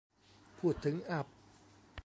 [0.57, 1.27] พูดถึงอับ